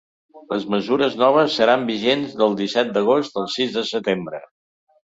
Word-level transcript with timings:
Les 0.53 0.63
mesures 0.75 1.17
noves 1.23 1.59
seran 1.61 1.85
vigents 1.91 2.35
del 2.41 2.59
disset 2.63 2.91
d’agost 2.97 3.43
al 3.45 3.49
sis 3.59 3.79
de 3.79 3.87
setembre. 3.97 4.47